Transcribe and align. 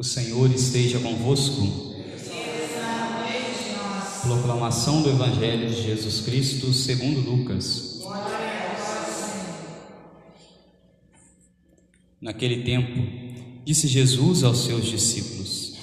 O 0.00 0.02
Senhor 0.02 0.50
esteja 0.50 0.98
convosco. 0.98 1.60
Proclamação 4.22 5.02
do 5.02 5.10
Evangelho 5.10 5.68
de 5.68 5.82
Jesus 5.82 6.22
Cristo 6.22 6.72
segundo 6.72 7.20
Lucas. 7.20 8.00
Naquele 12.18 12.62
tempo, 12.62 13.62
disse 13.62 13.86
Jesus 13.88 14.42
aos 14.42 14.64
seus 14.64 14.86
discípulos: 14.86 15.76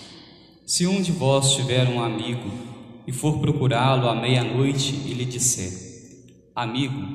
Se 0.66 0.88
um 0.88 1.00
de 1.00 1.12
vós 1.12 1.52
tiver 1.52 1.88
um 1.88 2.02
amigo 2.02 2.52
e 3.06 3.12
for 3.12 3.38
procurá-lo 3.38 4.10
à 4.10 4.16
meia-noite 4.20 4.96
e 5.06 5.14
lhe 5.14 5.26
disser: 5.26 5.72
Amigo, 6.56 7.06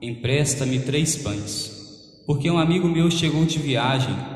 empresta-me 0.00 0.78
três 0.78 1.16
pães, 1.16 2.22
porque 2.26 2.50
um 2.50 2.56
amigo 2.56 2.88
meu 2.88 3.10
chegou 3.10 3.44
de 3.44 3.58
viagem 3.58 4.35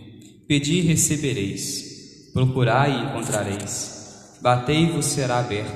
pedi 0.51 0.79
e 0.79 0.81
recebereis, 0.81 2.29
procurai 2.33 2.91
e 2.91 3.03
encontrareis, 3.05 4.37
batei 4.41 4.83
e 4.83 4.91
vos 4.91 5.05
será 5.05 5.39
aberto, 5.39 5.71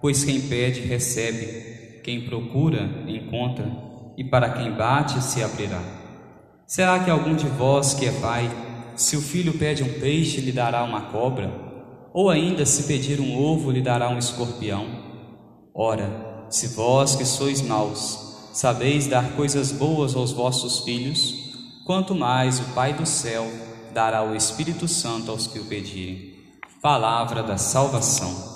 pois 0.00 0.22
quem 0.22 0.42
pede, 0.42 0.80
recebe, 0.82 2.02
quem 2.04 2.20
procura, 2.20 2.88
encontra, 3.08 3.68
e 4.16 4.22
para 4.22 4.50
quem 4.50 4.70
bate, 4.70 5.20
se 5.20 5.42
abrirá. 5.42 5.82
Será 6.68 7.00
que 7.00 7.10
algum 7.10 7.34
de 7.34 7.48
vós 7.48 7.94
que 7.94 8.06
é 8.06 8.12
pai, 8.12 8.48
se 8.94 9.16
o 9.16 9.20
filho 9.20 9.54
pede 9.54 9.82
um 9.82 9.92
peixe, 9.94 10.40
lhe 10.40 10.52
dará 10.52 10.84
uma 10.84 11.10
cobra? 11.10 11.50
Ou 12.14 12.30
ainda, 12.30 12.64
se 12.64 12.84
pedir 12.84 13.20
um 13.20 13.36
ovo, 13.36 13.72
lhe 13.72 13.82
dará 13.82 14.08
um 14.08 14.18
escorpião? 14.18 14.86
Ora, 15.74 16.46
se 16.48 16.68
vós 16.76 17.16
que 17.16 17.24
sois 17.24 17.60
maus, 17.60 18.50
sabeis 18.52 19.08
dar 19.08 19.32
coisas 19.32 19.72
boas 19.72 20.14
aos 20.14 20.30
vossos 20.30 20.84
filhos, 20.84 21.34
quanto 21.84 22.14
mais 22.14 22.60
o 22.60 22.72
Pai 22.72 22.94
do 22.94 23.04
céu 23.04 23.50
dará 23.96 24.22
o 24.22 24.36
Espírito 24.36 24.86
Santo 24.86 25.30
aos 25.30 25.46
que 25.46 25.58
o 25.58 25.64
pedirem. 25.64 26.36
Palavra 26.82 27.42
da 27.42 27.56
salvação. 27.56 28.54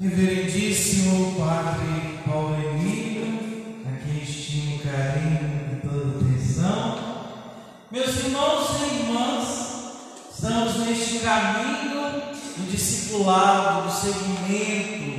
Reverendíssimo 0.00 1.36
Padre 1.38 2.18
Paulo 2.26 2.56
Emílio, 2.56 3.80
a 3.86 4.04
quem 4.04 4.22
estimo 4.24 4.80
carinho 4.80 5.72
e 5.72 5.86
toda 5.86 6.26
atenção, 6.26 6.98
meus 7.92 8.16
irmãos 8.24 8.70
e 8.80 9.02
irmãs, 9.02 10.34
estamos 10.34 10.78
neste 10.80 11.20
caminho 11.20 12.10
do 12.56 12.70
discipulado, 12.72 13.86
do 13.86 13.92
seguimento, 13.92 15.17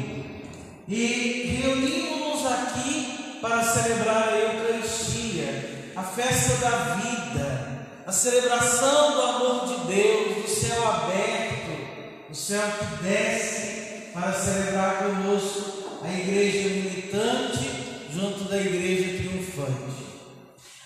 e 0.89 1.61
reunimos-nos 1.61 2.51
aqui 2.51 3.37
para 3.39 3.61
celebrar 3.61 4.29
a 4.29 4.37
Eucaristia, 4.37 5.91
a 5.95 6.01
festa 6.01 6.55
da 6.55 6.95
vida, 6.95 7.87
a 8.07 8.11
celebração 8.11 9.11
do 9.11 9.21
amor 9.21 9.67
de 9.67 9.93
Deus, 9.93 10.43
do 10.43 10.49
céu 10.49 10.83
aberto, 10.89 12.31
o 12.31 12.35
céu 12.35 12.63
que 12.79 13.03
desce 13.03 14.09
para 14.11 14.33
celebrar 14.33 14.97
conosco 14.97 15.99
a 16.03 16.11
igreja 16.11 16.69
militante 16.69 17.69
junto 18.11 18.45
da 18.45 18.57
igreja 18.57 19.19
triunfante. 19.19 20.09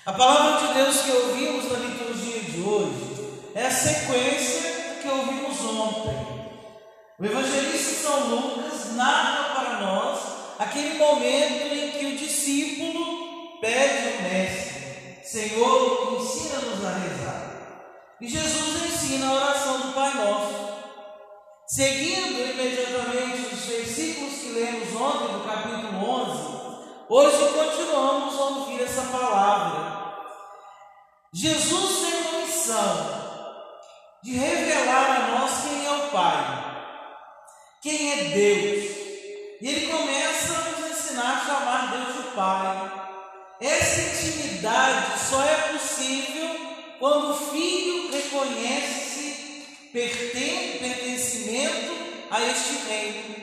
A 0.06 0.11
palavra 0.11 0.67
de 0.67 0.73
Deus 0.73 0.97
que 0.97 1.11
ouvimos 1.11 1.72
na 1.72 1.79
liturgia 1.79 2.41
de 2.41 2.59
hoje 2.59 3.39
é 3.56 3.67
a 3.67 3.72
sequência 3.72 5.00
que 5.01 5.07
ouvimos 5.07 5.61
ontem. 5.61 6.32
O 7.19 7.25
evangelista 7.25 8.07
São 8.07 8.28
Lucas 8.28 8.96
narra 8.96 9.53
para 9.53 9.79
nós 9.81 10.19
aquele 10.57 10.97
momento 10.97 11.72
em 11.72 11.91
que 11.91 12.06
o 12.07 12.18
discípulo 12.18 13.59
pede 13.62 14.16
ao 14.16 14.22
mestre: 14.24 15.19
Senhor, 15.24 16.18
ensina-nos 16.19 16.84
a 16.84 16.90
rezar. 16.90 17.53
E 18.19 18.28
Jesus 18.28 18.84
ensina 18.84 19.28
a 19.28 19.34
oração 19.34 19.79
do 19.81 19.94
Pai 19.94 20.12
Nosso. 20.16 20.74
Seguindo 21.68 22.51
imediatamente 22.51 23.53
os 23.53 23.66
versículos 23.66 24.34
que 24.34 24.50
lemos 24.50 24.95
ontem, 25.00 25.34
no 25.34 25.44
capítulo 25.44 26.09
11, 26.09 26.41
hoje 27.09 27.53
continuamos 27.53 28.40
a 28.40 28.44
ouvir 28.44 28.81
essa 28.81 29.03
palavra. 29.03 30.13
Jesus 31.31 32.00
tem 32.00 32.22
uma 32.22 32.45
missão 32.45 33.24
de 34.24 34.34
revelar 34.34 35.12
a 35.12 35.40
nós 35.40 35.62
quem 35.62 35.85
é 35.85 35.91
o 35.91 36.09
Pai 36.09 36.72
quem 37.83 38.11
é 38.11 38.16
Deus. 38.33 38.83
E 39.61 39.67
ele 39.67 39.85
começa 39.88 40.53
a 40.53 40.71
nos 40.71 40.89
ensinar 40.89 41.33
a 41.33 41.45
chamar 41.45 41.91
Deus 41.91 42.16
de 42.16 42.23
Pai. 42.31 42.91
Essa 43.59 44.01
intimidade 44.01 45.19
só 45.29 45.44
é 45.44 45.73
possível 45.73 46.49
quando 46.99 47.31
o 47.31 47.51
filho 47.51 48.09
reconhece 48.11 49.66
pertencimento 49.91 51.91
a 52.31 52.41
este 52.41 52.75
reino. 52.88 53.35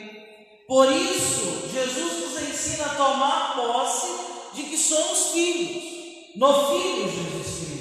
Por 0.66 0.90
isso, 0.90 1.68
Jesus 1.70 2.20
nos 2.20 2.40
ensina 2.48 2.86
a 2.86 2.94
tomar 2.94 3.54
posse 3.54 4.08
de 4.54 4.62
que 4.64 4.76
somos 4.76 5.30
filhos, 5.32 5.82
no 6.36 6.70
Filho 6.70 7.10
Jesus 7.10 7.58
Cristo. 7.58 7.80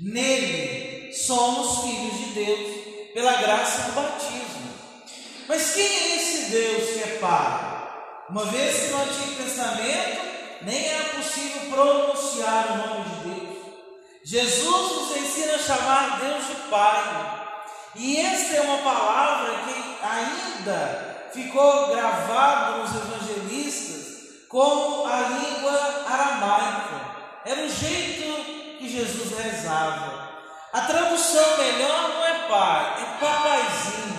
Nele 0.00 1.12
somos 1.12 1.84
filhos 1.84 2.18
de 2.18 2.26
Deus, 2.44 2.70
pela 3.14 3.36
graça 3.36 3.82
do 3.82 3.92
batismo. 3.92 4.45
Mas 5.48 5.74
quem 5.74 5.86
é 5.86 6.16
esse 6.16 6.50
Deus 6.50 6.90
que 6.90 7.02
é 7.02 7.18
Pai? 7.20 7.76
Uma 8.28 8.44
vez 8.46 8.80
que 8.80 8.88
no 8.88 9.02
Antigo 9.02 9.42
Testamento 9.42 10.20
nem 10.62 10.88
era 10.88 11.04
possível 11.10 11.70
pronunciar 11.70 12.66
o 12.72 12.88
nome 12.88 13.04
de 13.04 13.40
Deus. 13.40 13.56
Jesus 14.24 14.96
nos 14.96 15.16
ensina 15.16 15.54
a 15.54 15.58
chamar 15.58 16.20
Deus 16.20 16.46
de 16.48 16.54
Pai. 16.68 17.46
E 17.94 18.20
esta 18.20 18.56
é 18.56 18.60
uma 18.62 18.78
palavra 18.78 19.54
que 19.64 20.04
ainda 20.04 21.30
ficou 21.32 21.88
gravado 21.88 22.78
nos 22.78 22.90
evangelistas 22.90 24.46
como 24.48 25.06
a 25.06 25.20
língua 25.20 26.04
aramaica. 26.08 27.00
Era 27.44 27.62
o 27.62 27.68
jeito 27.68 28.78
que 28.78 28.88
Jesus 28.88 29.38
rezava. 29.38 30.28
A 30.72 30.80
tradução 30.80 31.58
melhor 31.58 32.08
não 32.08 32.24
é 32.24 32.48
pai, 32.48 33.02
é 33.02 33.20
papaizinho. 33.20 34.15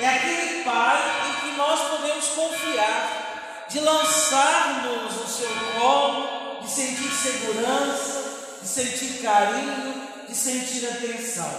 É 0.00 0.06
aquele 0.06 0.62
Pai 0.62 1.28
em 1.28 1.40
que 1.40 1.56
nós 1.56 1.88
podemos 1.88 2.28
confiar, 2.28 3.66
de 3.68 3.80
lançar-nos 3.80 5.14
no 5.14 5.26
seu 5.26 5.50
colo, 5.76 6.60
de 6.60 6.70
sentir 6.70 7.10
segurança, 7.10 8.58
de 8.62 8.68
sentir 8.68 9.22
carinho, 9.22 10.08
de 10.28 10.34
sentir 10.34 10.86
atenção. 10.86 11.50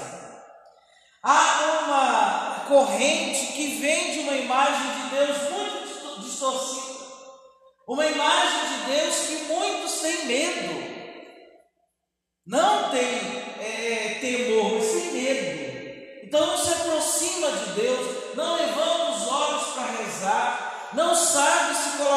Há 1.21 1.83
uma 1.83 2.65
corrente 2.67 3.47
que 3.47 3.79
vem 3.81 4.13
de 4.13 4.19
uma 4.19 4.33
imagem 4.33 4.89
de 4.89 5.15
Deus 5.15 5.37
muito 5.51 6.21
distorcida, 6.21 7.05
uma 7.85 8.05
imagem 8.05 8.59
de 8.69 8.91
Deus 8.91 9.15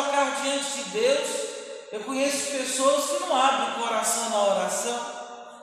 colocar 0.02 0.42
diante 0.42 0.82
de 0.82 0.90
Deus. 0.90 1.28
Eu 1.92 2.00
conheço 2.00 2.52
pessoas 2.52 3.04
que 3.04 3.20
não 3.20 3.36
abrem 3.36 3.70
o 3.70 3.82
coração 3.82 4.30
na 4.30 4.44
oração, 4.44 5.06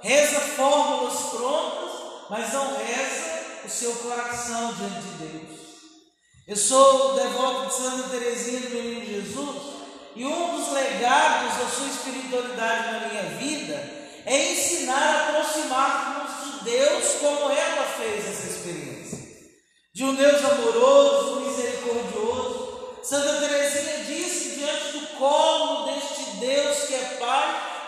reza 0.02 0.40
fórmulas 0.40 1.16
prontas, 1.32 1.92
mas 2.30 2.54
não 2.54 2.78
reza 2.78 3.40
o 3.66 3.70
seu 3.70 3.92
coração 3.96 4.74
diante 4.74 5.02
de 5.02 5.28
Deus. 5.28 5.60
Eu 6.48 6.56
sou 6.56 7.16
devoto 7.16 7.68
de 7.68 7.74
Santa 7.74 8.10
Teresinha 8.10 8.60
do 8.62 8.70
Menino 8.70 9.06
Jesus 9.06 9.56
e 10.16 10.26
um 10.26 10.56
dos 10.56 10.72
legados 10.72 11.58
da 11.58 11.68
sua 11.68 11.88
espiritualidade 11.88 12.92
na 12.92 13.08
minha 13.08 13.24
vida 13.38 13.76
é 14.26 14.52
ensinar 14.52 14.96
a 14.96 15.30
aproximar-nos 15.30 16.62
Deus 16.64 17.06
como 17.20 17.52
ela 17.52 17.86
fez 17.98 18.28
essa 18.28 18.48
experiência. 18.48 19.20
De 19.94 20.04
um 20.04 20.14
Deus 20.14 20.44
amoroso, 20.46 21.42
misericordioso. 21.42 22.70
Santa 23.04 23.40
Teresinha 23.40 24.04
disse 24.06 24.29
diante 24.60 24.98
do 24.98 25.08
colo 25.18 25.86
deste 25.86 26.38
Deus 26.38 26.90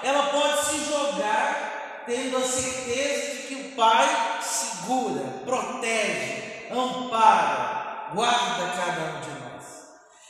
ela 0.04 0.24
pode 0.24 0.66
se 0.66 0.86
jogar 0.86 2.04
tendo 2.06 2.38
a 2.38 2.42
certeza 2.42 3.36
de 3.36 3.48
que 3.48 3.56
o 3.56 3.76
Pai 3.76 4.40
segura, 4.42 5.22
protege, 5.46 6.68
ampara, 6.72 8.10
guarda 8.14 8.74
cada 8.76 9.02
um 9.02 9.22
de 9.22 9.30
nós. 9.40 9.64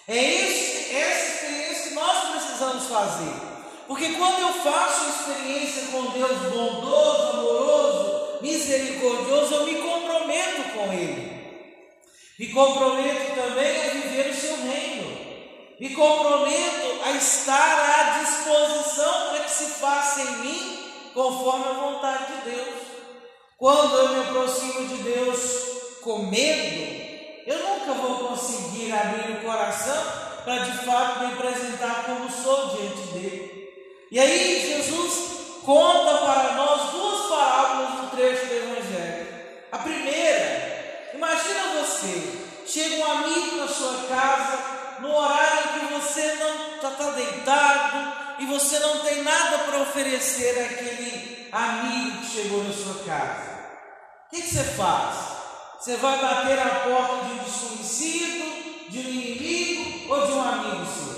É 0.07 0.17
esse, 0.17 0.95
essa 0.95 1.31
experiência 1.31 1.89
que 1.89 1.95
nós 1.95 2.29
precisamos 2.29 2.85
fazer. 2.85 3.33
Porque 3.87 4.13
quando 4.13 4.39
eu 4.41 4.53
faço 4.53 5.09
experiência 5.09 5.83
com 5.91 6.11
Deus 6.11 6.37
bondoso, 6.53 7.29
amoroso, 7.29 8.37
misericordioso, 8.41 9.53
eu 9.55 9.65
me 9.65 9.75
comprometo 9.75 10.63
com 10.73 10.94
Ele. 10.94 11.31
Me 12.37 12.47
comprometo 12.47 13.35
também 13.35 13.81
a 13.81 13.89
viver 13.89 14.29
o 14.29 14.35
seu 14.35 14.55
reino. 14.57 15.20
Me 15.81 15.89
comprometo 15.95 17.04
a 17.04 17.12
estar 17.13 17.57
à 17.57 18.19
disposição 18.19 19.30
para 19.30 19.39
que 19.39 19.50
se 19.50 19.66
faça 19.80 20.22
em 20.22 20.31
mim 20.42 21.12
conforme 21.12 21.66
a 21.69 21.74
vontade 21.74 22.33
de 22.33 22.51
Deus. 22.51 22.75
Quando 23.57 23.98
eu 23.98 24.10
me 24.10 24.19
aproximo 24.19 24.88
de 24.88 24.98
Deus 25.01 25.39
com 26.04 26.19
medo, 26.28 27.48
eu 27.48 27.57
nunca 27.68 27.94
vou 27.94 28.28
conseguir 28.28 28.94
abrir 28.94 29.38
o 29.38 29.42
coração 29.42 30.04
para 30.45 30.60
de 30.60 30.86
fato 30.86 31.22
me 31.22 31.33
apresentar 31.33 32.04
como 32.06 32.30
sou 32.30 32.75
diante 32.75 33.13
dele. 33.13 33.69
E 34.12 34.19
aí 34.19 34.62
Jesus 34.62 35.62
conta 35.66 36.16
para 36.19 36.54
nós 36.57 36.92
duas 36.92 37.28
parábolas 37.28 38.04
no 38.04 38.10
trecho 38.12 38.45
do 38.45 38.54
Evangelho. 38.54 39.28
A 39.72 39.80
primeira, 39.80 41.12
imagina 41.16 41.81
você, 41.81 42.45
chega 42.68 43.04
um 43.04 43.12
amigo 43.12 43.56
na 43.56 43.68
sua 43.68 43.95
casa 44.07 44.81
no 45.01 45.15
horário 45.15 45.80
que 45.80 45.94
você 45.94 46.36
não 46.36 46.75
está 46.75 46.92
tá 46.92 47.12
deitado 47.12 48.13
e 48.39 48.45
você 48.45 48.80
não 48.80 49.00
tem 49.00 49.24
nada 49.24 49.59
para 49.59 49.81
oferecer 49.81 50.59
àquele 50.59 51.50
amigo 51.51 52.21
que 52.21 52.27
chegou 52.27 52.63
na 52.63 52.74
sua 52.74 53.03
casa. 53.03 53.51
O 54.27 54.36
que, 54.36 54.42
que 54.42 54.48
você 54.48 54.63
faz? 54.63 55.15
Você 55.80 55.98
vai 55.98 56.21
bater 56.21 56.59
a 56.59 56.69
porta 56.81 57.25
de 57.25 57.33
um 57.33 57.44
desconhecido, 57.44 58.89
de 58.89 59.00
um 59.00 59.09
inimigo 59.09 60.13
ou 60.13 60.27
de 60.27 60.31
um 60.33 60.42
amigo 60.42 60.86
seu? 60.86 61.12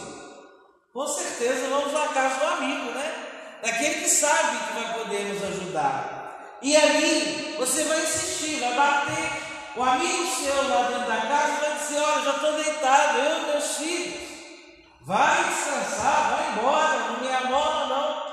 Com 0.93 1.07
certeza 1.07 1.67
vamos 1.69 1.91
na 1.91 2.07
casa 2.07 2.39
do 2.39 2.47
amigo, 2.53 2.91
né? 2.91 3.13
Daquele 3.61 4.01
que 4.01 4.09
sabe 4.09 4.57
que 4.57 4.73
vai 4.73 4.93
poder 4.93 5.33
nos 5.33 5.43
ajudar. 5.43 6.57
E 6.61 6.75
ali 6.77 7.55
você 7.57 7.83
vai 7.83 8.01
insistir, 8.01 8.59
vai 8.59 8.73
bater 8.73 9.42
o 9.75 9.83
amigo 9.83 10.25
seu 10.27 10.69
lá 10.69 10.83
dentro 10.83 11.07
da 11.07 11.21
casa 11.21 11.53
vai 11.59 11.77
dizer: 11.77 11.99
Olha, 11.99 12.23
já 12.23 12.31
estou 12.31 12.53
deitado, 12.53 13.17
eu 13.17 13.37
e 13.37 13.51
meus 13.51 13.77
filhos. 13.77 14.23
Vai 15.01 15.43
descansar, 15.43 16.37
vai 16.37 16.51
embora, 16.53 17.11
não 17.11 17.19
me 17.19 17.35
amola 17.35 17.87
não. 17.87 18.23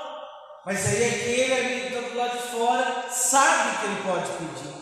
Mas 0.65 0.85
aí 0.87 1.03
aquele 1.03 1.59
amigo 1.59 1.81
que 1.81 1.95
está 1.95 2.09
do 2.09 2.17
lado 2.17 2.37
de 2.37 2.47
fora 2.49 3.05
sabe 3.09 3.77
que 3.77 3.85
ele 3.87 4.01
pode 4.03 4.31
pedir, 4.37 4.73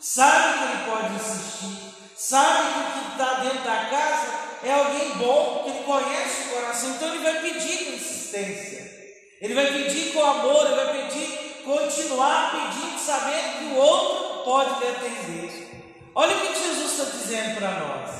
sabe 0.00 0.58
que 0.58 0.64
ele 0.64 0.90
pode 0.90 1.14
insistir, 1.14 1.94
sabe 2.16 2.72
que 2.72 2.78
o 2.78 2.92
que 2.92 3.10
está 3.12 3.34
dentro 3.40 3.58
da 3.58 3.84
casa 3.90 4.44
é 4.62 4.72
alguém 4.72 5.10
bom, 5.16 5.62
que 5.64 5.70
ele 5.70 5.84
conhece 5.84 6.42
o 6.42 6.54
coração, 6.54 6.90
então 6.90 7.08
ele 7.08 7.24
vai 7.24 7.40
pedir 7.40 7.84
com 7.84 7.92
insistência, 7.92 8.90
ele 9.42 9.54
vai 9.54 9.66
pedir 9.66 10.12
com 10.12 10.24
amor, 10.24 10.66
ele 10.66 10.76
vai 10.76 11.02
pedir, 11.02 11.62
continuar 11.64 12.52
pedindo, 12.52 12.98
sabendo 12.98 13.58
que 13.58 13.64
o 13.64 13.76
outro 13.76 14.44
pode 14.44 14.80
lhe 14.80 14.88
atender. 14.88 15.63
Olha 16.16 16.36
o 16.36 16.40
que 16.40 16.54
Jesus 16.54 16.92
está 16.92 17.16
dizendo 17.16 17.58
para 17.58 17.70
nós. 17.72 18.10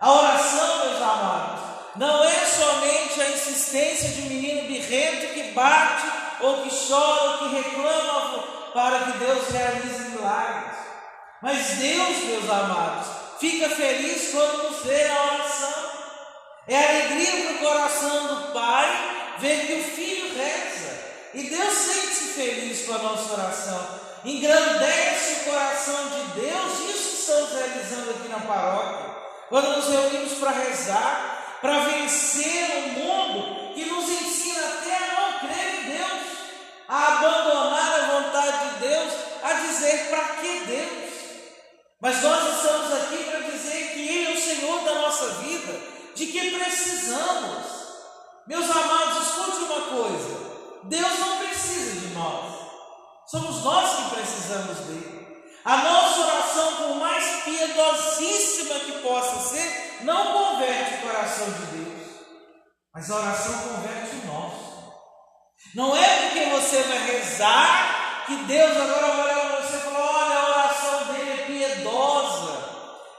A 0.00 0.12
oração, 0.12 0.86
meus 0.86 1.02
amados, 1.02 1.60
não 1.96 2.24
é 2.24 2.44
somente 2.44 3.20
a 3.20 3.30
insistência 3.30 4.10
de 4.10 4.22
um 4.22 4.26
menino 4.26 4.68
birrento 4.68 5.32
que 5.32 5.52
bate, 5.52 6.02
ou 6.40 6.62
que 6.62 6.88
chora, 6.88 7.30
ou 7.30 7.38
que 7.38 7.54
reclama 7.56 8.42
para 8.74 8.98
que 9.00 9.18
Deus 9.18 9.48
realize 9.48 10.10
milagres. 10.10 10.76
Mas 11.40 11.66
Deus, 11.78 12.18
meus 12.24 12.50
amados, 12.50 13.06
fica 13.40 13.68
feliz 13.70 14.30
quando 14.30 14.70
nos 14.70 14.82
vê 14.84 15.08
na 15.08 15.22
oração. 15.24 15.92
É 16.68 16.78
alegria 16.78 17.44
para 17.44 17.54
o 17.54 17.58
coração 17.58 18.26
do 18.26 18.52
Pai 18.52 19.36
ver 19.38 19.66
que 19.66 19.72
o 19.74 19.84
Filho 19.84 20.36
reza. 20.36 21.02
E 21.34 21.42
Deus 21.44 21.74
sente-se 21.74 22.32
feliz 22.34 22.86
com 22.86 22.94
a 22.94 22.98
nossa 22.98 23.32
oração. 23.32 24.00
Engrandece 24.24 25.32
o 25.32 25.44
coração 25.50 26.08
de 26.10 26.40
Deus 26.40 26.90
isso 26.94 27.01
estamos 27.22 27.52
realizando 27.52 28.10
aqui 28.10 28.28
na 28.28 28.40
paróquia, 28.40 29.14
quando 29.48 29.76
nos 29.76 29.86
reunimos 29.86 30.32
para 30.38 30.50
rezar, 30.50 31.58
para 31.60 31.84
vencer 31.84 32.68
o 32.76 32.98
mundo 32.98 33.74
que 33.74 33.84
nos 33.84 34.08
ensina 34.08 34.60
até 34.60 34.96
a 34.96 35.20
não 35.20 35.38
crer 35.38 35.74
em 35.74 35.98
Deus, 35.98 36.22
a 36.88 37.18
abandonar 37.18 38.00
a 38.00 38.22
vontade 38.22 38.70
de 38.70 38.88
Deus, 38.88 39.12
a 39.42 39.52
dizer 39.52 40.08
para 40.10 40.24
que 40.36 40.64
Deus. 40.66 41.12
Mas 42.00 42.22
nós 42.22 42.56
estamos 42.56 42.92
aqui 42.92 43.24
para 43.24 43.40
dizer 43.40 43.92
que 43.92 44.00
Ele 44.00 44.32
é 44.32 44.36
o 44.36 44.42
Senhor 44.42 44.84
da 44.84 44.94
nossa 44.96 45.28
vida, 45.34 45.80
de 46.16 46.26
que 46.26 46.58
precisamos. 46.58 47.66
Meus 48.48 48.68
amados, 48.68 49.28
escute 49.28 49.62
uma 49.62 49.80
coisa: 49.82 50.80
Deus 50.84 51.18
não 51.20 51.38
precisa 51.38 52.00
de 52.00 52.14
nós, 52.14 52.52
somos 53.28 53.62
nós 53.62 53.96
que 53.96 54.16
precisamos 54.16 54.78
dele. 54.78 55.21
A 55.64 55.76
nossa 55.76 56.20
oração, 56.22 56.74
por 56.76 56.96
mais 56.96 57.44
piedosíssima 57.44 58.80
que 58.80 58.92
possa 59.00 59.48
ser, 59.48 60.00
não 60.00 60.32
converte 60.32 60.94
o 60.94 61.06
coração 61.06 61.46
de 61.52 61.66
Deus, 61.66 62.08
mas 62.92 63.08
a 63.08 63.16
oração 63.16 63.52
converte 63.68 64.16
o 64.16 64.26
nosso. 64.26 64.92
Não 65.76 65.96
é 65.96 66.16
porque 66.22 66.46
você 66.46 66.82
vai 66.82 66.98
rezar 67.12 68.24
que 68.26 68.34
Deus 68.38 68.76
agora 68.76 69.06
vai 69.06 69.24
olhar 69.24 69.50
para 69.50 69.60
você 69.60 69.76
e 69.76 69.80
falar: 69.80 70.00
olha, 70.00 70.38
a 70.38 70.48
oração 70.48 71.12
dele 71.12 71.30
é 71.30 71.44
piedosa, 71.46 72.64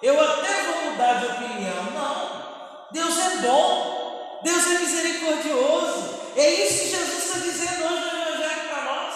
eu 0.02 0.22
até 0.22 0.64
vou 0.64 0.92
mudar 0.92 1.14
de 1.14 1.26
opinião. 1.28 1.84
Não, 1.94 2.88
Deus 2.92 3.18
é 3.20 3.38
bom, 3.38 4.42
Deus 4.44 4.66
é 4.66 4.80
misericordioso. 4.80 6.20
É 6.36 6.50
isso 6.50 6.84
que 6.84 6.90
Jesus 6.90 7.24
está 7.24 7.40
dizendo 7.40 7.86
hoje 7.86 8.04
no 8.04 8.22
Evangelho 8.22 8.70
para 8.70 8.84
nós. 8.84 9.16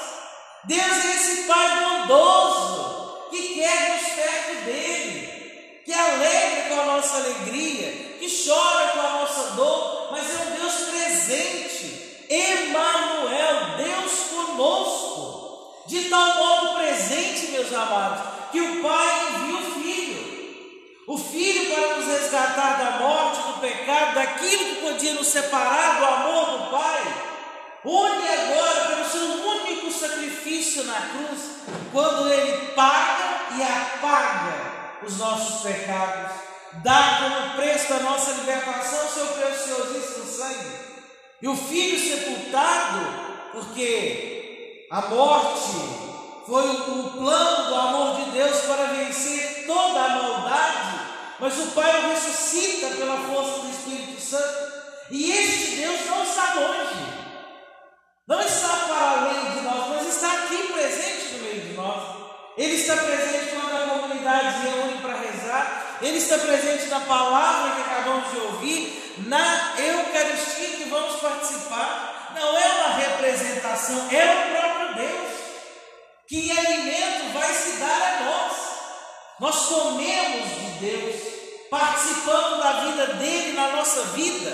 Deus 0.64 1.06
é 1.06 1.16
esse 1.16 1.44
Pai 1.44 1.84
bondoso 1.84 2.97
que 3.38 3.54
quer 3.56 3.96
nos 3.96 4.14
perto 4.14 4.66
dele, 4.66 5.82
que 5.86 5.94
alegra 5.94 6.70
com 6.70 6.82
a 6.82 6.86
nossa 6.86 7.18
alegria, 7.18 8.18
que 8.20 8.28
chora 8.28 8.88
com 8.90 9.00
a 9.00 9.10
nossa 9.22 9.52
dor, 9.52 10.10
mas 10.12 10.30
é 10.30 10.44
um 10.44 10.60
Deus 10.60 10.74
presente, 10.90 12.26
Emmanuel, 12.30 13.78
Deus 13.78 14.14
conosco, 14.32 15.84
de 15.88 16.10
tal 16.10 16.36
modo 16.36 16.80
presente, 16.80 17.52
meus 17.52 17.72
amados, 17.74 18.24
que 18.52 18.60
o 18.60 18.82
Pai 18.82 19.28
envia 19.30 19.56
o 19.56 19.82
Filho. 19.82 20.38
O 21.08 21.18
Filho 21.18 21.74
para 21.74 21.96
nos 21.96 22.08
resgatar 22.08 22.78
da 22.78 23.00
morte, 23.00 23.48
do 23.48 23.62
pecado, 23.62 24.16
daquilo 24.16 24.66
que 24.66 24.82
podia 24.82 25.14
nos 25.14 25.28
separar 25.28 26.00
do 26.00 26.06
amor 26.06 26.46
do 26.58 26.72
Pai. 26.72 27.24
Une 27.86 28.28
agora 28.28 28.88
pelo 28.88 29.10
seu 29.10 29.48
único 29.48 29.90
sacrifício 29.90 30.84
na 30.84 31.00
cruz, 31.00 31.40
quando 31.94 32.30
Ele 32.30 32.74
paga 32.74 33.27
e 33.56 33.64
apaga 33.64 35.00
os 35.04 35.18
nossos 35.18 35.62
pecados, 35.62 36.32
dá 36.84 37.20
como 37.22 37.56
preço 37.56 37.90
da 37.90 38.00
nossa 38.00 38.32
libertação 38.32 39.08
seu 39.10 39.28
preciosíssimo 39.28 40.26
sangue. 40.26 40.88
E 41.42 41.48
o 41.48 41.56
Filho 41.56 42.00
sepultado, 42.00 43.52
porque 43.52 44.88
a 44.92 45.02
morte 45.02 46.08
foi 46.46 46.66
o 46.70 47.12
plano 47.12 47.68
do 47.68 47.76
amor 47.76 48.16
de 48.16 48.32
Deus 48.32 48.62
para 48.62 48.86
vencer 48.86 49.66
toda 49.68 50.00
a 50.00 50.10
maldade, 50.10 51.00
mas 51.40 51.60
o 51.60 51.68
Pai 51.72 52.06
o 52.06 52.10
ressuscita 52.10 52.88
pela 52.96 53.18
força 53.18 53.60
do 53.60 53.70
Espírito 53.70 54.20
Santo. 54.22 54.68
E 55.12 55.32
este 55.32 55.76
Deus 55.78 56.06
não 56.08 56.24
está 56.24 56.54
longe. 56.56 57.18
Não 58.28 58.42
está 58.42 58.68
para 58.68 59.10
além 59.12 59.52
de 59.52 59.62
nós, 59.62 59.88
mas 59.90 60.08
está 60.08 60.34
aqui 60.34 60.74
presente 60.74 61.34
no 61.34 61.44
meio 61.44 61.62
de 61.62 61.74
nós. 61.74 62.18
Ele 62.58 62.74
está 62.74 62.98
presente 62.98 63.37
comunidade 64.28 64.62
se 64.62 65.02
para 65.02 65.14
rezar. 65.16 65.98
Ele 66.02 66.18
está 66.18 66.38
presente 66.38 66.88
na 66.88 67.00
palavra 67.02 67.76
que 67.76 67.82
acabamos 67.82 68.32
de 68.32 68.38
ouvir, 68.40 69.16
na 69.26 69.74
Eucaristia 69.78 70.78
que 70.78 70.90
vamos 70.90 71.20
participar. 71.22 72.34
Não 72.36 72.58
é 72.58 72.68
uma 72.68 72.96
representação, 72.96 74.08
é 74.12 74.26
o 74.26 74.52
próprio 74.52 74.96
Deus. 74.96 75.32
Que 76.28 76.52
alimento 76.52 77.34
vai 77.34 77.54
se 77.54 77.78
dar 77.78 78.20
a 78.20 78.24
nós. 78.26 78.58
Nós 79.40 79.66
comemos 79.68 80.50
de 80.50 80.86
Deus, 80.86 81.16
participamos 81.70 82.64
da 82.64 82.72
vida 82.82 83.08
dele 83.14 83.54
na 83.54 83.70
nossa 83.70 84.04
vida. 84.08 84.54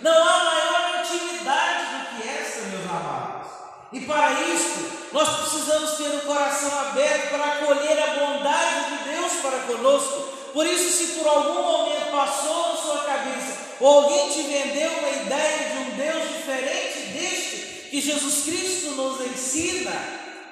Não 0.00 0.28
há 0.28 0.44
maior 0.44 1.00
intimidade 1.00 1.84
do 1.84 2.16
que 2.16 2.28
essa, 2.28 2.60
meus 2.62 2.90
amados. 2.90 3.48
E 3.92 4.00
para 4.00 4.32
isso, 4.32 5.01
nós 5.12 5.28
precisamos 5.40 5.90
ter 5.92 6.08
o 6.08 6.20
coração 6.22 6.72
aberto 6.80 7.30
para 7.30 7.44
acolher 7.44 7.98
a 8.02 8.06
bondade 8.14 8.96
de 8.96 9.10
Deus 9.10 9.32
para 9.42 9.58
conosco. 9.60 10.20
Por 10.52 10.66
isso, 10.66 10.90
se 10.90 11.18
por 11.18 11.26
algum 11.26 11.62
momento 11.62 12.10
passou 12.10 12.68
na 12.68 12.76
sua 12.76 12.98
cabeça, 13.04 13.58
ou 13.80 14.04
alguém 14.04 14.30
te 14.30 14.42
vendeu 14.42 14.90
uma 14.98 15.08
ideia 15.08 15.68
de 15.70 15.78
um 15.78 15.96
Deus 15.96 16.28
diferente 16.28 16.98
deste 17.12 17.88
que 17.90 18.00
Jesus 18.00 18.44
Cristo 18.44 18.90
nos 18.92 19.20
ensina, 19.20 19.92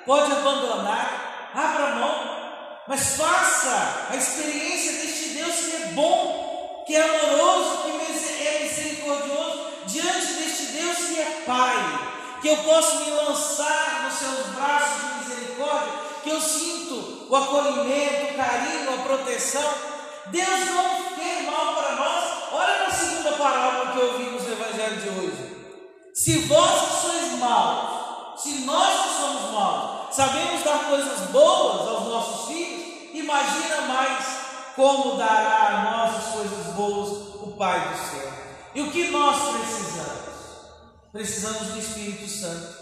pode 0.05 0.31
abandonar, 0.31 1.51
abra 1.55 1.95
mão, 1.97 2.41
mas 2.87 3.17
faça 3.17 4.09
a 4.11 4.17
experiência 4.17 4.93
deste 4.93 5.29
Deus 5.31 5.55
que 5.55 5.77
é 5.77 5.87
bom, 5.93 6.85
que 6.87 6.97
é 6.97 7.03
amoroso, 7.03 7.83
que 7.83 8.45
é 8.47 8.61
misericordioso, 8.63 9.67
diante 9.87 10.33
deste 10.35 10.65
Deus 10.73 10.97
que 10.99 11.21
é 11.21 11.43
Pai, 11.47 12.20
que 12.41 12.49
eu 12.49 12.57
posso 12.59 13.01
me 13.01 13.11
lançar 13.11 14.05
nos 14.05 14.15
seus 14.15 14.47
braços 14.55 15.03
de 15.03 15.31
misericórdia, 15.31 15.93
que 16.23 16.31
eu 16.31 16.41
sinto 16.41 17.27
o 17.29 17.37
acolhimento, 17.37 18.33
o 18.33 18.37
carinho, 18.37 18.95
a 18.95 19.03
proteção. 19.03 19.75
Deus 20.27 20.71
não 20.71 21.15
quer 21.17 21.43
mal 21.45 21.75
para 21.75 21.97
nós. 21.97 22.25
Olha 22.53 22.85
na 22.85 22.91
segunda 22.91 23.33
parábola 23.33 23.93
que 23.93 23.99
ouvimos 24.01 24.43
no 24.43 24.53
Evangelho 24.53 24.97
de 24.97 25.09
hoje. 25.09 25.57
Se 26.15 26.39
vós 26.41 26.81
que 26.81 27.07
sois 27.07 27.39
maus, 27.39 28.43
se 28.43 28.51
nós 28.65 29.03
que 29.03 29.21
somos 29.21 29.53
maus, 29.53 30.15
sabemos 30.15 30.63
dar 30.65 30.79
coisas 30.89 31.21
boas 31.31 31.89
aos 31.89 32.05
nossos 32.07 32.49
filhos, 32.49 33.15
imagina 33.15 33.83
mais 33.83 34.25
como 34.75 35.17
dará 35.17 35.69
a 35.69 35.91
nós 35.91 36.17
as 36.17 36.35
coisas 36.35 36.75
boas 36.75 37.09
o 37.43 37.55
Pai 37.59 37.81
do 37.81 37.97
céu. 37.97 38.33
E 38.75 38.81
o 38.81 38.91
que 38.91 39.09
nós 39.09 39.37
precisamos? 39.37 40.30
Precisamos 41.13 41.69
do 41.69 41.79
Espírito 41.79 42.29
Santo. 42.29 42.79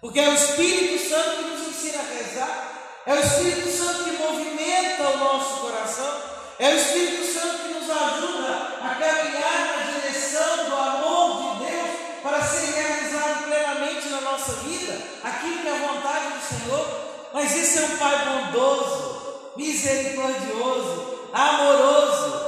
Porque 0.00 0.20
é 0.20 0.28
o 0.28 0.34
Espírito 0.34 1.08
Santo 1.08 1.36
que 1.38 1.42
nos 1.42 1.68
ensina 1.68 1.98
a 1.98 2.14
rezar, 2.14 3.02
é 3.04 3.14
o 3.14 3.18
Espírito 3.18 3.68
Santo 3.68 4.04
que 4.04 4.10
movimenta 4.12 5.08
o 5.08 5.18
nosso 5.18 5.60
coração, 5.60 6.22
é 6.58 6.68
o 6.68 6.76
Espírito 6.76 7.32
Santo 7.32 7.58
que 7.64 7.74
nos 7.74 7.90
ajuda 7.90 8.78
a 8.80 8.94
caminhar 8.94 9.76
na 9.76 9.92
direção 9.92 10.68
do 10.68 10.76
amor 10.76 11.58
de 11.58 11.64
Deus 11.64 11.90
para 12.22 12.44
ser 12.44 12.72
realizado 12.74 13.44
plenamente 13.44 14.08
na 14.08 14.20
nossa 14.20 14.52
vida, 14.52 14.96
aquilo 15.24 15.62
que 15.62 15.68
é 15.68 15.72
a 15.72 15.92
vontade 15.92 16.26
do 16.28 16.54
Senhor. 16.54 16.86
Mas 17.32 17.56
esse 17.56 17.78
é 17.78 17.82
um 17.82 17.96
Pai 17.96 18.24
bondoso, 18.24 19.52
misericordioso, 19.56 21.28
amoroso. 21.32 22.44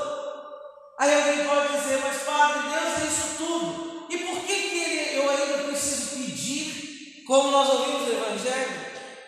Aí 0.98 1.14
alguém 1.14 1.44
pode 1.46 1.76
dizer, 1.78 2.00
mas 2.00 2.22
Padre, 2.22 2.68
Deus 2.68 3.02
é 3.02 3.06
isso 3.06 3.36
tudo. 3.38 3.95
E 4.08 4.16
por 4.18 4.40
que, 4.44 4.54
que 4.54 4.78
ele, 4.78 5.18
eu 5.18 5.30
ainda 5.30 5.64
preciso 5.64 6.16
pedir? 6.16 7.24
Como 7.26 7.50
nós 7.50 7.68
ouvimos 7.68 8.02
no 8.02 8.12
Evangelho? 8.12 8.86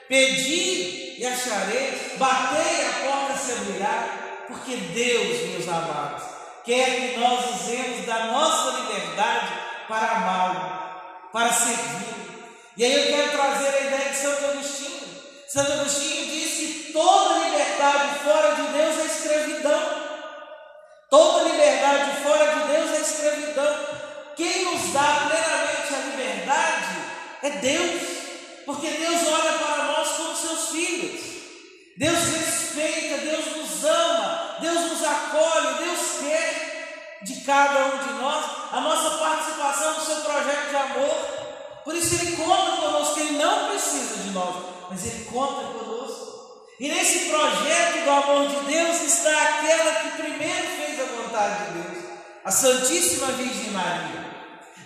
Pedi 0.08 1.16
e 1.18 1.26
acharei, 1.26 2.14
batei 2.16 2.86
a 2.86 2.92
porta 3.04 3.36
se 3.36 3.52
abrirá, 3.52 4.44
porque 4.46 4.76
Deus, 4.76 5.48
meus 5.48 5.68
amados, 5.68 6.22
quer 6.64 7.12
que 7.12 7.18
nós 7.18 7.60
usemos 7.60 8.06
da 8.06 8.26
nossa 8.26 8.78
liberdade 8.78 9.52
para 9.88 10.12
amá-lo, 10.12 11.30
para 11.32 11.52
servir. 11.52 12.18
E 12.76 12.84
aí 12.84 12.92
eu 12.92 13.16
quero 13.16 13.32
trazer 13.32 13.68
a 13.68 13.80
ideia 13.80 14.10
de 14.10 14.16
Santo 14.16 14.44
Agostinho. 14.44 15.08
Santo 15.48 15.72
Agostinho 15.72 16.26
diz 16.26 16.50
que 16.54 16.92
toda 16.92 17.44
liberdade 17.44 18.18
fora 18.20 18.54
de 18.54 18.62
Deus 18.62 18.98
é 18.98 19.04
escravidão. 19.06 20.08
Toda 21.10 21.48
liberdade 21.48 22.22
fora 22.22 22.54
de 22.54 22.72
Deus 22.72 22.90
é 22.90 23.00
escravidão. 23.00 23.97
Quem 24.38 24.66
nos 24.66 24.92
dá 24.92 25.26
plenamente 25.28 25.94
a 25.94 26.10
liberdade 26.10 26.96
é 27.42 27.50
Deus, 27.50 28.02
porque 28.64 28.86
Deus 28.86 29.26
olha 29.26 29.58
para 29.58 29.82
nós 29.82 30.08
como 30.10 30.36
seus 30.36 30.68
filhos. 30.68 31.20
Deus 31.96 32.18
respeita, 32.18 33.18
Deus 33.18 33.56
nos 33.56 33.84
ama, 33.84 34.58
Deus 34.60 34.92
nos 34.92 35.04
acolhe, 35.04 35.84
Deus 35.84 35.98
quer 36.20 37.18
de 37.22 37.40
cada 37.40 37.86
um 37.86 37.98
de 37.98 38.12
nós 38.22 38.44
a 38.70 38.80
nossa 38.80 39.18
participação 39.18 39.94
no 39.94 40.06
seu 40.06 40.20
projeto 40.20 40.68
de 40.70 40.76
amor. 40.76 41.16
Por 41.84 41.96
isso 41.96 42.14
Ele 42.14 42.36
conta 42.36 42.76
conosco, 42.76 43.18
Ele 43.18 43.38
não 43.38 43.70
precisa 43.70 44.22
de 44.22 44.30
nós, 44.30 44.54
mas 44.88 45.04
Ele 45.04 45.24
conta 45.24 45.66
conosco. 45.66 46.68
E 46.78 46.86
nesse 46.86 47.28
projeto 47.28 48.04
do 48.04 48.10
amor 48.12 48.48
de 48.48 48.72
Deus 48.72 49.02
está 49.02 49.32
aquela 49.32 49.94
que 49.96 50.22
primeiro 50.22 50.68
fez 50.76 51.00
a 51.00 51.22
vontade 51.22 51.64
de 51.64 51.78
Deus, 51.80 52.04
a 52.44 52.50
Santíssima 52.52 53.32
Virgem 53.32 53.72
Maria. 53.72 54.27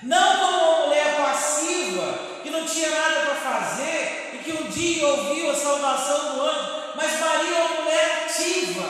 Não 0.03 0.37
como 0.37 0.59
uma 0.59 0.87
mulher 0.87 1.17
passiva, 1.17 2.19
que 2.43 2.51
não 2.51 2.67
tinha 2.67 2.91
nada 2.91 3.21
para 3.21 3.35
fazer 3.37 4.31
e 4.35 4.39
que 4.39 4.51
um 4.51 4.69
dia 4.69 5.07
ouviu 5.07 5.49
a 5.49 5.55
saudação 5.55 6.35
do 6.35 6.43
anjo, 6.43 6.83
mas 6.97 7.21
Maria 7.21 7.57
é 7.57 7.63
uma 7.63 7.83
mulher 7.83 8.25
ativa, 8.25 8.89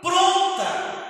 pronta. 0.00 1.02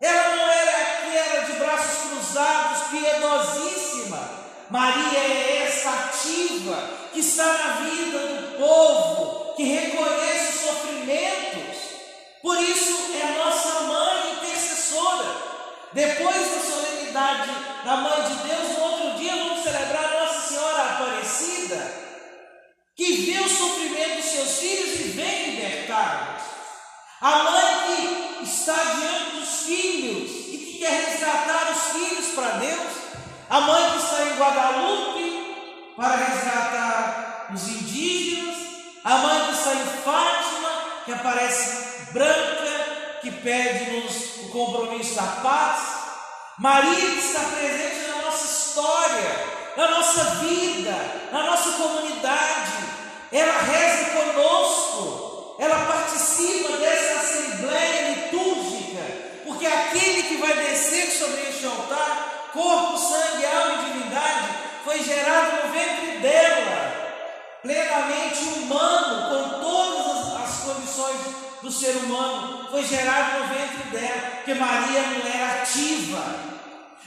Ela 0.00 0.36
não 0.36 0.50
era 0.52 0.76
aquela 0.78 1.44
de 1.46 1.52
braços 1.54 2.10
cruzados, 2.10 2.82
piedosíssima. 2.90 4.30
Maria 4.70 5.18
é 5.18 5.66
essa 5.66 5.90
ativa 5.90 6.90
que 7.12 7.18
está 7.18 7.44
na 7.44 7.72
vida 7.80 8.18
do 8.18 8.58
povo, 8.58 9.54
que 9.56 9.64
reconhece 9.64 10.52
os 10.52 10.60
sofrimentos. 10.60 11.76
Por 12.40 12.56
isso 12.60 13.10
é 13.20 13.26
a 13.26 13.44
nossa 13.44 13.80
mãe 13.80 14.32
intercessora. 14.34 15.26
Depois 15.92 16.36
da 16.36 16.60
solenidade 16.60 16.87
da 17.12 17.96
Mãe 17.96 18.22
de 18.22 18.34
Deus, 18.48 18.76
no 18.76 18.84
outro 18.84 19.18
dia 19.18 19.36
vamos 19.36 19.62
celebrar 19.62 20.12
Nossa 20.12 20.48
Senhora 20.48 20.82
Aparecida, 20.82 21.92
que 22.96 23.12
vê 23.12 23.40
o 23.40 23.48
sofrimento 23.48 24.16
dos 24.16 24.24
seus 24.24 24.58
filhos 24.58 25.00
e 25.00 25.02
vem 25.10 25.56
libertá-los. 25.56 26.42
A 27.20 27.42
mãe 27.44 28.36
que 28.38 28.44
está 28.44 28.74
diante 28.74 29.36
dos 29.36 29.62
filhos 29.62 30.30
e 30.48 30.58
que 30.58 30.78
quer 30.78 31.10
resgatar 31.10 31.72
os 31.72 31.92
filhos 31.92 32.34
para 32.34 32.50
Deus. 32.58 32.92
A 33.50 33.60
mãe 33.60 33.90
que 33.90 33.98
está 33.98 34.22
em 34.22 34.38
Guadalupe 34.38 35.94
para 35.96 36.16
resgatar 36.16 37.48
os 37.52 37.68
indígenas 37.68 38.18
a 39.08 39.16
mãe 39.16 39.46
que 39.46 39.52
está 39.52 39.74
em 39.74 39.86
Fátima, 40.02 40.70
que 41.06 41.12
aparece 41.12 42.12
branca, 42.12 43.20
que 43.22 43.30
pede-nos 43.30 44.42
o 44.42 44.48
compromisso 44.50 45.14
da 45.14 45.22
paz. 45.42 45.97
Maria 46.58 47.14
está 47.14 47.38
presente 47.38 48.08
na 48.08 48.22
nossa 48.22 48.44
história, 48.44 49.46
na 49.76 49.90
nossa 49.92 50.24
vida, 50.40 50.92
na 51.30 51.44
nossa 51.44 51.70
comunidade. 51.70 52.72
Ela 53.30 53.60
reza 53.60 54.10
conosco, 54.10 55.54
ela 55.60 55.86
participa 55.86 56.76
dessa 56.78 57.20
assembleia 57.20 58.10
litúrgica, 58.10 59.04
porque 59.44 59.66
aquele 59.66 60.24
que 60.24 60.36
vai 60.38 60.52
descer 60.54 61.12
sobre 61.12 61.48
este 61.48 61.64
altar, 61.64 62.50
corpo, 62.52 62.98
sangue, 62.98 63.46
alma 63.46 63.74
e 63.74 63.92
divindade, 63.92 64.48
foi 64.84 65.00
gerado 65.04 65.64
no 65.64 65.72
ventre 65.72 66.18
dela. 66.18 66.88
Plenamente 67.62 68.42
humano, 68.56 69.28
com 69.28 69.60
todas 69.60 70.06
as, 70.06 70.42
as 70.42 70.64
condições 70.64 71.20
do 71.62 71.70
ser 71.70 71.96
humano, 71.98 72.57
foi 72.70 72.84
gerado 72.84 73.40
no 73.40 73.48
ventre 73.48 73.90
dela, 73.90 74.30
porque 74.36 74.54
Maria 74.54 74.98
é 74.98 75.06
mulher 75.06 75.60
ativa. 75.60 76.24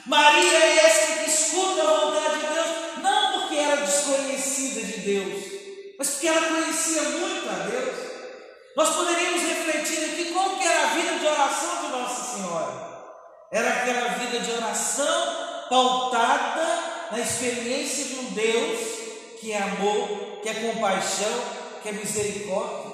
Maria 0.05 0.57
é 0.57 0.77
essa 0.85 1.23
que 1.23 1.29
escuta 1.29 1.81
a 1.81 1.85
vontade 1.85 2.39
de 2.39 2.47
Deus, 2.47 2.67
não 3.01 3.39
porque 3.39 3.55
era 3.55 3.75
desconhecida 3.77 4.81
de 4.81 4.97
Deus, 4.99 5.43
mas 5.97 6.09
porque 6.09 6.27
ela 6.27 6.47
conhecia 6.47 7.01
muito 7.03 7.49
a 7.49 7.67
Deus. 7.67 8.11
Nós 8.75 8.89
poderíamos 8.95 9.41
refletir 9.43 10.05
aqui 10.05 10.31
como 10.33 10.57
que 10.57 10.65
era 10.65 10.83
a 10.83 10.93
vida 10.93 11.19
de 11.19 11.25
oração 11.27 11.81
de 11.81 11.87
Nossa 11.89 12.37
Senhora. 12.37 12.91
Era 13.51 13.69
aquela 13.69 14.07
vida 14.17 14.39
de 14.39 14.51
oração 14.51 15.67
pautada 15.69 16.91
na 17.11 17.19
experiência 17.19 18.05
de 18.05 18.15
um 18.15 18.31
Deus 18.31 18.79
que 19.39 19.51
é 19.51 19.57
amor, 19.57 20.39
que 20.41 20.49
é 20.49 20.53
compaixão, 20.53 21.43
que 21.83 21.89
é 21.89 21.91
misericórdia. 21.91 22.90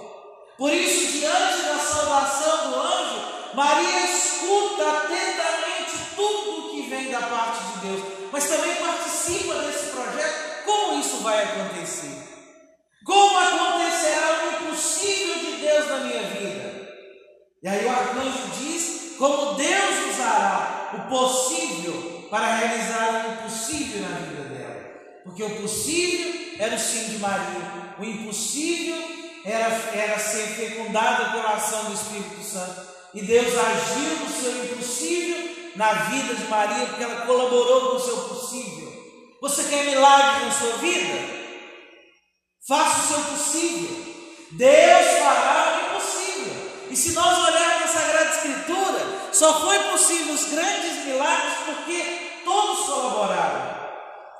Por 0.58 0.74
isso, 0.74 1.12
diante 1.20 1.62
da 1.62 1.78
salvação 1.78 2.72
do 2.72 2.80
anjo, 2.80 3.22
Maria 3.54 4.06
escuta 4.06 4.90
atentamente 4.90 6.16
tudo 6.16 6.72
que 6.72 6.90
vem 6.90 7.12
da 7.12 7.22
parte 7.22 7.64
de 7.64 7.88
Deus, 7.88 8.02
mas 8.32 8.48
também 8.48 8.76
participa 8.76 9.54
desse 9.54 9.92
projeto. 9.92 10.66
Como 10.66 11.00
isso 11.00 11.18
vai 11.18 11.44
acontecer? 11.44 12.28
Como 13.06 13.38
acontecerá 13.38 14.40
o 14.44 14.66
impossível 14.66 15.36
de 15.36 15.52
Deus 15.62 15.88
na 15.90 15.98
minha 16.00 16.24
vida? 16.24 16.88
E 17.62 17.68
aí 17.68 17.86
o 17.86 17.90
arcanjo 17.90 18.48
diz: 18.60 19.16
como 19.18 19.54
Deus 19.54 20.12
usará 20.12 20.92
o 20.94 21.10
possível 21.10 22.28
para 22.32 22.56
realizar 22.56 23.14
o 23.14 23.32
impossível 23.34 24.02
na 24.02 24.18
vida 24.18 24.44
dela. 24.44 25.22
Porque 25.24 25.44
o 25.44 25.62
possível 25.62 26.56
era 26.60 26.76
o 26.76 26.80
sim 26.80 27.10
de 27.10 27.20
Maria. 27.20 27.96
O 28.00 28.04
impossível 28.04 29.17
era, 29.48 29.70
era 29.94 30.20
ser 30.20 30.46
fecundado 30.48 31.32
pela 31.32 31.54
ação 31.54 31.86
do 31.86 31.94
Espírito 31.94 32.44
Santo. 32.44 32.82
E 33.13 33.22
Deus 33.22 33.48
agiu 33.48 34.18
no 34.20 34.30
seu 34.30 34.66
impossível 34.66 35.56
na 35.75 35.94
vida 35.94 36.36
de 36.36 36.44
Maria, 36.46 36.86
porque 36.88 37.04
ela 37.04 37.25
colaborou 37.25 37.92
com 37.92 37.96
o 37.96 38.00
seu 38.00 38.18
possível. 38.18 38.92
Você 39.42 39.63
quer 39.66 39.86
milagre 39.86 40.46
na 40.46 40.51
sua 40.51 40.74
vida? 40.77 41.38
Faça 42.68 43.00
o 43.00 43.08
seu 43.08 43.24
possível. 43.36 44.06
Deus 44.51 45.08
fará 45.20 45.77
o 45.77 45.96
impossível. 45.96 46.72
E 46.89 46.96
se 46.96 47.12
nós 47.12 47.38
olharmos 47.38 47.82
na 47.82 47.88
Sagrada 47.88 48.36
Escritura, 48.36 49.30
só 49.32 49.62
foi 49.62 49.80
possível 49.92 50.34
os 50.34 50.46
grandes 50.46 51.06
milagres 51.06 51.54
porque 51.66 52.42
todos 52.44 52.86
colaboraram. 52.86 53.77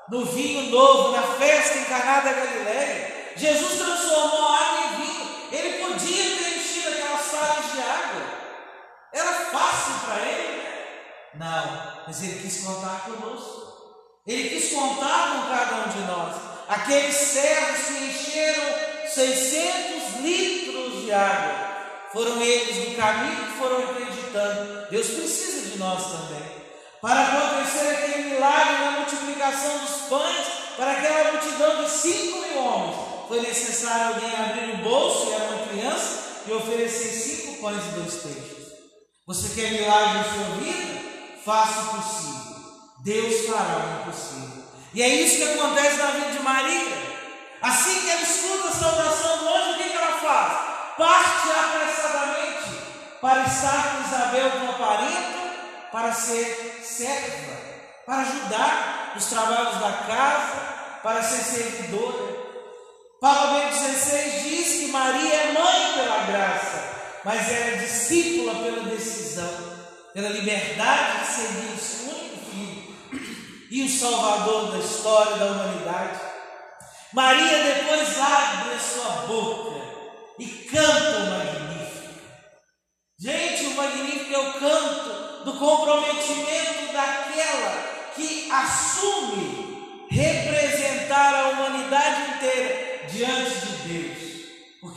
no 0.10 0.26
vinho 0.26 0.70
novo, 0.72 1.12
na 1.12 1.22
festa 1.22 1.78
encarnada 1.80 2.30
da 2.30 2.36
Galileia. 2.36 3.17
Jesus 3.38 3.78
transformou 3.78 4.48
a 4.48 4.56
água 4.56 4.80
em 4.86 5.06
vinho. 5.06 5.48
Ele 5.52 5.86
podia 5.86 6.38
ter 6.38 6.58
enchido 6.58 6.90
aquelas 6.90 7.28
falas 7.28 7.72
de 7.72 7.80
água. 7.80 8.22
Era 9.14 9.34
fácil 9.34 9.94
para 10.06 10.22
ele. 10.22 10.62
Não, 11.36 12.04
mas 12.08 12.24
ele 12.24 12.42
quis 12.42 12.64
contar 12.64 13.06
conosco. 13.06 13.68
Ele 14.26 14.50
quis 14.50 14.74
contar 14.74 15.32
com 15.32 15.56
cada 15.56 15.86
um 15.86 15.90
de 15.90 16.00
nós. 16.08 16.36
Aqueles 16.68 17.16
servos 17.16 17.86
que 17.86 18.06
encheram 18.06 18.64
600 19.08 20.22
litros 20.22 21.02
de 21.04 21.14
água. 21.14 21.68
Foram 22.12 22.42
eles 22.42 22.90
no 22.90 22.96
caminho 22.96 23.36
que 23.36 23.60
foram 23.60 23.78
acreditando. 23.84 24.90
Deus 24.90 25.08
precisa 25.08 25.70
de 25.70 25.78
nós 25.78 26.04
também. 26.04 26.58
Para 27.00 27.22
acontecer 27.22 27.90
aquele 27.90 28.30
milagre 28.30 28.84
na 28.84 28.92
multiplicação 28.92 29.78
dos 29.78 30.10
pães, 30.10 30.48
para 30.76 30.92
aquela 30.92 31.32
multidão 31.34 31.84
de 31.84 31.90
5 31.90 32.40
mil 32.40 32.58
homens, 32.58 33.17
foi 33.28 33.42
necessário 33.42 34.16
alguém 34.16 34.36
abrir 34.36 34.76
o 34.76 34.78
bolso, 34.78 35.30
e 35.30 35.34
era 35.34 35.44
uma 35.46 35.68
criança, 35.68 36.44
e 36.48 36.52
oferecer 36.52 37.10
cinco 37.10 37.62
pães 37.62 37.84
e 37.84 38.00
dois 38.00 38.14
peixes. 38.16 38.68
Você 39.28 39.50
quer 39.60 39.72
milagre 39.72 40.14
na 40.14 40.24
sua 40.24 40.56
vida? 40.56 41.02
Faça 41.44 41.82
o 41.82 42.02
possível. 42.02 42.48
Deus 43.04 43.46
fará 43.48 43.78
o 43.78 44.02
impossível. 44.02 44.64
E 44.94 45.02
é 45.02 45.08
isso 45.10 45.38
que 45.38 45.44
acontece 45.44 45.98
na 45.98 46.12
vida 46.12 46.32
de 46.32 46.40
Maria. 46.40 47.18
Assim 47.62 48.02
que 48.02 48.10
ela 48.10 48.22
escuta 48.22 48.70
a 48.70 48.72
saudação 48.72 49.38
do 49.40 49.50
anjo, 49.50 49.72
o 49.72 49.78
que 49.78 49.94
ela 49.94 50.20
faz? 50.20 50.98
Parte 50.98 51.48
apressadamente 51.52 52.38
para 53.22 53.44
estar 53.46 53.96
com 53.96 54.08
Isabel, 54.08 54.52
com 54.52 54.70
a 54.70 54.88
parenta, 54.88 55.90
para 55.92 56.14
ser 56.14 56.82
serva, 56.84 57.58
para 58.06 58.22
ajudar 58.22 59.12
nos 59.16 59.26
trabalhos 59.26 59.80
da 59.80 59.92
casa, 60.08 61.00
para 61.04 61.22
ser 61.22 61.44
servidora. 61.44 62.47
Paulo 63.20 63.60
Bento 63.60 63.80
16 63.80 64.44
diz 64.44 64.80
que 64.80 64.88
Maria 64.90 65.34
é 65.34 65.52
mãe 65.52 65.94
pela 65.94 66.26
graça, 66.26 67.20
mas 67.26 67.52
ela 67.52 67.72
é 67.72 67.78
discípula 67.78 68.54
pela 68.54 68.84
decisão, 68.84 69.50
pela 70.14 70.30
liberdade 70.30 71.22
de 71.22 71.26
seguir 71.26 71.74
o 71.74 71.80
seu 71.80 72.10
único 72.14 72.52
filho 72.52 72.96
e 73.72 73.84
o 73.84 73.90
salvador 73.90 74.72
da 74.72 74.78
história 74.78 75.36
da 75.38 75.46
humanidade. 75.46 76.20
Maria 77.12 77.64
depois 77.64 78.20
abre 78.20 78.76
a 78.76 78.80
sua 78.80 79.10
boca 79.26 79.82
e 80.38 80.46
canta 80.46 81.18
o 81.18 81.30
magnífico. 81.32 82.22
Gente, 83.20 83.66
o 83.66 83.76
magnífico 83.78 84.32
é 84.36 84.38
o 84.38 84.54
canto 84.54 85.44
do 85.44 85.54
comprometimento 85.58 86.94
daquela 86.94 88.12
que 88.16 88.52
assume 88.52 89.57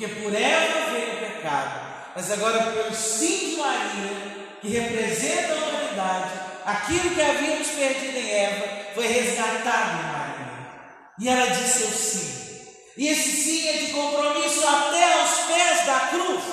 Porque 0.00 0.14
por 0.23 0.35
ela 0.35 0.90
veio 0.92 1.12
o 1.12 1.16
pecado, 1.19 1.78
mas 2.16 2.30
agora 2.30 2.73
pelo 2.73 2.95
sim 2.95 3.50
de 3.50 3.57
Maria, 3.57 4.49
que 4.62 4.69
representa 4.69 5.52
a 5.52 5.57
humanidade, 5.57 6.30
aquilo 6.64 7.14
que 7.14 7.21
havíamos 7.21 7.69
perdido 7.69 8.16
em 8.16 8.30
Eva 8.30 8.66
foi 8.95 9.07
resgatado 9.07 9.99
em 9.99 10.11
Maria. 10.11 10.40
E 11.19 11.28
ela 11.28 11.47
disse 11.50 11.83
o 11.83 11.90
sim. 11.90 12.80
E 12.97 13.09
esse 13.09 13.30
sim 13.30 13.69
é 13.69 13.73
de 13.75 13.92
compromisso 13.92 14.66
até 14.66 15.21
aos 15.21 15.35
pés 15.40 15.85
da 15.85 16.00
cruz. 16.09 16.45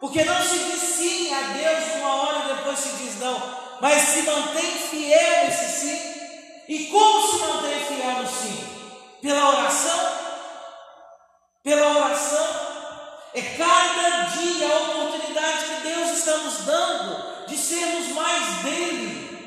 Porque 0.00 0.24
não 0.24 0.42
se 0.42 0.58
diz 0.58 0.80
sim 0.80 1.34
a 1.34 1.40
Deus 1.52 1.94
uma 1.96 2.14
hora 2.22 2.38
e 2.38 2.56
depois 2.56 2.78
se 2.78 2.96
diz 2.96 3.20
não, 3.20 3.38
mas 3.82 4.00
se 4.00 4.22
mantém 4.22 4.72
fiel 4.90 5.46
esse 5.46 5.80
sim. 5.80 6.00
E 6.70 6.86
como 6.86 7.32
se 7.32 7.36
mantém 7.36 7.84
fiel 7.84 8.12
no 8.22 8.26
sim? 8.26 8.66
Pela 9.20 9.58
oração? 9.58 10.22
Pela 11.62 11.96
oração. 11.98 12.72
É 13.34 13.40
cada 13.40 14.26
dia 14.26 14.68
a 14.68 14.78
oportunidade 14.80 15.64
que 15.64 15.88
Deus 15.88 16.18
está 16.18 16.36
nos 16.38 16.58
dando 16.66 17.46
de 17.46 17.56
sermos 17.56 18.08
mais 18.08 18.62
dele. 18.62 19.38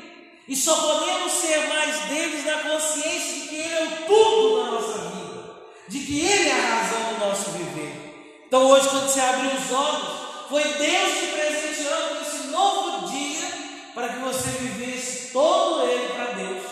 E 0.48 0.56
só 0.56 0.74
podemos 0.74 1.32
ser 1.32 1.68
mais 1.68 1.96
deles 2.06 2.44
na 2.44 2.58
consciência 2.70 3.34
de 3.34 3.48
que 3.48 3.56
Ele 3.56 3.74
é 3.74 3.82
o 3.82 4.06
tudo 4.06 4.64
na 4.64 4.70
nossa 4.72 4.98
vida, 4.98 5.44
de 5.88 5.98
que 6.00 6.20
Ele 6.20 6.48
é 6.48 6.52
a 6.52 6.74
razão 6.74 7.14
do 7.14 7.26
nosso 7.26 7.50
viver. 7.50 8.44
Então 8.46 8.66
hoje, 8.70 8.88
quando 8.88 9.08
você 9.08 9.20
abrir 9.20 9.56
os 9.56 9.72
olhos, 9.72 10.26
foi 10.48 10.62
Deus 10.62 11.18
te 11.18 11.26
presenteando 11.26 12.22
esse 12.22 12.46
novo 12.48 13.08
dia 13.08 13.48
para 13.94 14.08
que 14.08 14.18
você 14.20 14.48
vivesse 14.50 15.32
todo 15.32 15.88
ele 15.88 16.12
para 16.12 16.32
Deus, 16.34 16.62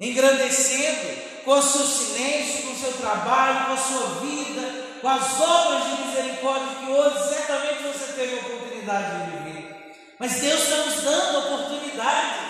engrandecendo 0.00 1.44
com 1.44 1.52
o 1.52 1.62
seu 1.62 1.84
silêncio, 1.84 2.62
com 2.62 2.72
o 2.72 2.76
seu 2.76 2.92
trabalho, 2.94 3.66
com 3.66 3.72
a 3.72 3.76
sua 3.76 4.06
vida, 4.20 4.69
com 5.00 5.08
as 5.08 5.40
obras 5.40 5.84
de 5.84 6.04
misericórdia 6.04 6.76
que 6.80 6.90
hoje 6.90 7.28
certamente 7.28 7.82
você 7.82 8.12
teve 8.12 8.34
a 8.34 8.40
oportunidade 8.40 9.24
de 9.24 9.36
viver. 9.36 9.94
Mas 10.18 10.40
Deus 10.40 10.62
está 10.62 10.76
nos 10.76 11.02
dando 11.02 11.38
oportunidades. 11.38 12.40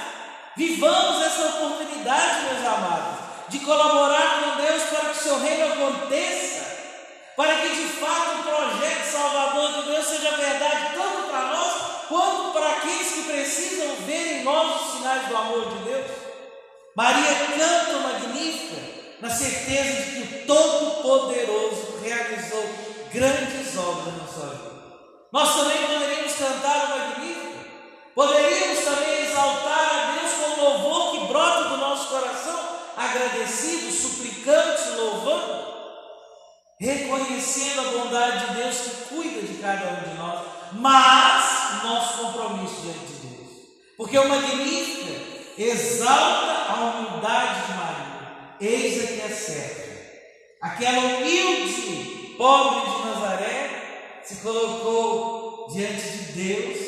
Vivamos 0.56 1.22
essa 1.24 1.46
oportunidade, 1.46 2.44
meus 2.44 2.66
amados, 2.66 3.18
de 3.48 3.58
colaborar 3.60 4.42
com 4.42 4.62
Deus 4.62 4.82
para 4.84 5.00
que 5.00 5.18
o 5.18 5.22
seu 5.22 5.38
reino 5.38 5.72
aconteça 5.72 6.70
para 7.40 7.54
que 7.54 7.70
de 7.70 7.88
fato 7.94 8.40
o 8.40 8.42
projeto 8.42 9.10
salvador 9.10 9.72
de 9.72 9.90
Deus 9.90 10.06
seja 10.06 10.30
verdade 10.32 10.94
tanto 10.94 11.30
para 11.30 11.46
nós 11.46 11.72
quanto 12.06 12.52
para 12.52 12.70
aqueles 12.72 13.12
que 13.12 13.22
precisam 13.22 13.96
ver 14.04 14.40
em 14.40 14.44
nós 14.44 14.82
os 14.82 14.92
sinais 14.98 15.26
do 15.26 15.36
amor 15.38 15.70
de 15.70 15.84
Deus. 15.84 16.10
Maria 16.94 17.34
canta 17.56 17.98
magnífica 18.00 18.82
na 19.22 19.30
certeza 19.30 20.02
de 20.02 20.26
que 20.26 20.42
o 20.42 20.46
Todo-Poderoso 20.46 21.89
realizou 22.02 22.64
grandes 23.12 23.76
obras 23.76 24.16
na 24.16 24.26
sua 24.26 24.46
vida. 24.46 24.70
Nós 25.32 25.54
também 25.56 25.86
poderíamos 25.86 26.32
cantar 26.34 26.84
o 26.84 26.88
magnífico, 26.98 27.64
poderíamos 28.14 28.84
também 28.84 29.24
exaltar 29.24 29.90
a 29.94 30.18
Deus 30.18 30.32
com 30.32 30.60
louvor 30.62 31.12
que 31.12 31.32
brota 31.32 31.68
do 31.68 31.76
nosso 31.76 32.08
coração, 32.08 32.58
agradecido, 32.96 33.92
suplicante, 33.92 34.90
louvando 34.96 35.70
reconhecendo 36.80 37.80
a 37.80 37.90
bondade 37.90 38.46
de 38.46 38.54
Deus 38.54 38.76
que 38.78 39.14
cuida 39.14 39.42
de 39.42 39.58
cada 39.60 39.86
um 39.86 40.10
de 40.10 40.16
nós, 40.16 40.46
mas 40.72 41.82
nosso 41.84 42.18
compromisso 42.18 42.80
diante 42.80 42.98
de 43.00 43.26
Deus. 43.26 43.50
Porque 43.98 44.18
o 44.18 44.26
Magnífica 44.26 45.12
exalta 45.58 46.72
a 46.72 46.74
humildade 46.80 47.66
de 47.66 47.72
Maria. 47.74 48.56
Eis 48.60 49.04
aqui 49.04 49.20
a 49.20 49.36
certa. 49.36 49.89
Aquela 50.60 51.00
humilde, 51.00 52.34
pobre 52.36 52.90
de 52.90 53.06
Nazaré, 53.06 54.20
se 54.22 54.36
colocou 54.36 55.68
diante 55.72 56.02
de 56.02 56.32
Deus 56.32 56.78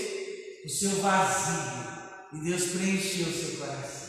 o 0.64 0.68
seu 0.68 0.90
vazio. 1.00 1.82
E 2.34 2.38
Deus 2.44 2.64
preencheu 2.72 3.28
o 3.28 3.32
seu 3.32 3.58
coração. 3.58 4.02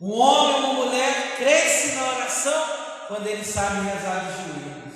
Um 0.00 0.12
homem 0.12 0.54
ou 0.54 0.60
uma 0.60 0.84
mulher 0.84 1.36
cresce 1.36 1.94
na 1.94 2.08
oração 2.10 2.66
quando 3.08 3.26
ele 3.26 3.44
sabe 3.44 3.86
rezar 3.86 4.20
de 4.20 4.36
joelhos. 4.36 4.94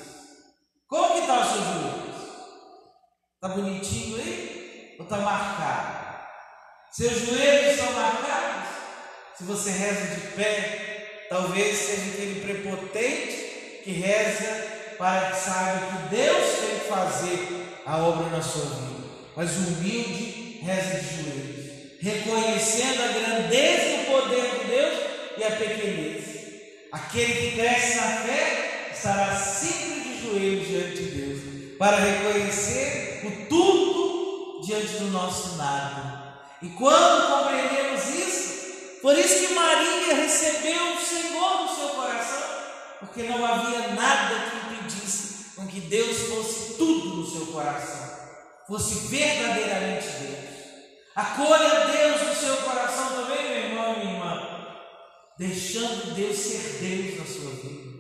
Como 0.89 1.15
que 1.15 1.21
está 1.21 1.41
os 1.41 1.47
seus 1.53 1.65
joelhos? 1.65 2.17
Está 3.35 3.49
bonitinho 3.49 4.17
aí? 4.17 4.97
Ou 4.99 5.05
está 5.05 5.19
marcado? 5.19 6.27
Seus 6.91 7.19
joelhos 7.21 7.79
estão 7.79 7.93
marcados? 7.93 8.69
Se 9.37 9.45
você 9.45 9.71
reza 9.71 10.15
de 10.17 10.21
pé, 10.33 10.88
talvez 11.29 11.77
seja 11.77 12.11
aquele 12.13 12.41
prepotente 12.41 13.81
que 13.85 13.93
reza 13.93 14.67
para 14.99 15.31
que 15.31 15.37
saiba 15.39 15.87
que 15.87 16.17
Deus 16.17 16.59
tem 16.61 16.79
que 16.81 16.89
fazer 16.89 17.81
a 17.87 17.99
obra 17.99 18.29
na 18.31 18.43
sua 18.43 18.65
vida. 18.65 19.09
Mas 19.37 19.57
o 19.57 19.61
humilde 19.61 20.61
reza 20.63 20.99
de 20.99 21.23
joelhos, 21.23 21.67
reconhecendo 22.01 23.03
a 23.03 23.07
grandeza 23.09 23.85
e 23.85 24.03
o 24.03 24.13
poder 24.13 24.43
de 24.43 24.65
Deus 24.67 24.99
e 25.39 25.45
a 25.45 25.51
pequenez. 25.53 26.25
Aquele 26.91 27.33
que 27.35 27.57
cresce 27.57 27.97
na 27.97 28.03
fé 28.03 28.91
estará 28.93 29.37
sempre 29.37 30.01
de 30.01 30.23
joelhos 30.23 30.69
diante 30.69 31.03
de 31.03 31.11
Deus, 31.11 31.77
para 31.79 31.97
reconhecer 31.97 33.23
o 33.25 33.47
tudo 33.47 34.61
diante 34.67 34.95
do 34.95 35.11
nosso 35.11 35.57
nada. 35.57 36.41
E 36.61 36.69
quando 36.71 37.29
compreendemos 37.29 38.09
isso, 38.09 38.48
por 39.01 39.19
isso 39.19 39.47
que 39.47 39.55
Maria 39.55 40.15
recebeu 40.15 40.95
o 40.95 41.01
Senhor 41.01 41.63
no 41.63 41.77
seu 41.77 41.89
coração, 41.91 42.49
porque 43.01 43.23
não 43.25 43.45
havia 43.45 43.89
nada 43.95 44.51
que 44.51 44.75
impedisse 44.75 45.55
com 45.57 45.67
que 45.67 45.81
Deus 45.81 46.17
fosse 46.29 46.75
tudo 46.75 47.17
no 47.17 47.27
seu 47.27 47.47
coração, 47.47 48.19
fosse 48.67 49.09
verdadeiramente 49.09 50.07
Deus. 50.07 50.59
Acolha 51.15 51.87
Deus 51.87 52.23
no 52.23 52.35
seu 52.35 52.57
coração 52.59 53.09
também, 53.11 53.49
meu 53.49 53.59
irmão 53.71 53.95
e 53.95 53.99
minha 53.99 54.15
irmã 54.15 54.59
deixando 55.39 56.15
Deus 56.15 56.37
ser 56.37 56.79
Deus 56.81 57.19
na 57.19 57.25
sua 57.25 57.51
vida, 57.53 57.91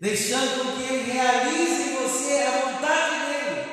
deixando 0.00 0.64
com 0.64 0.76
que 0.76 0.92
Ele 0.92 1.12
realize 1.12 1.82
em 1.82 1.94
você 1.94 2.42
a 2.42 2.50
vontade 2.50 3.14
dEle, 3.26 3.66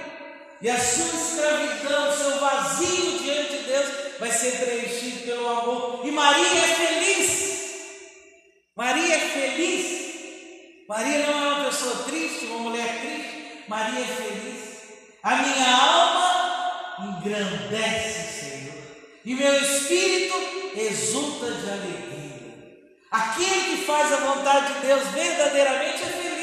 e 0.62 0.70
a 0.70 0.80
sua 0.80 1.06
escravidão, 1.06 2.10
o 2.10 2.14
seu 2.16 2.40
vazio 2.40 2.95
Maria 10.88 11.26
não 11.26 11.34
é 11.34 11.54
uma 11.54 11.66
pessoa 11.66 12.04
triste, 12.04 12.46
uma 12.46 12.60
mulher 12.60 13.00
triste. 13.02 13.64
Maria 13.68 14.02
é 14.02 14.08
feliz. 14.08 14.66
A 15.24 15.36
minha 15.38 15.76
alma 15.76 17.16
engrandece, 17.18 18.40
Senhor. 18.40 18.76
E 19.26 19.34
meu 19.34 19.62
espírito 19.62 20.36
exulta 20.76 21.52
de 21.52 21.70
alegria. 21.70 22.16
Aquele 23.10 23.78
que 23.78 23.86
faz 23.86 24.14
a 24.14 24.18
vontade 24.18 24.74
de 24.76 24.80
Deus 24.82 25.08
verdadeiramente 25.08 26.04
é 26.04 26.08
feliz. 26.08 26.36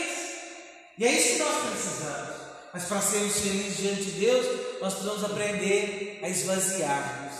E 0.99 1.05
é 1.05 1.13
isso 1.13 1.35
que 1.35 1.39
nós 1.39 1.71
precisamos. 1.71 2.37
Mas 2.75 2.85
para 2.85 3.01
sermos 3.01 3.39
felizes 3.39 3.77
diante 3.77 4.05
de 4.05 4.21
Deus, 4.21 4.81
nós 4.81 4.95
precisamos 4.95 5.25
aprender 5.25 6.21
a 6.23 6.29
esvaziar-nos, 6.29 7.35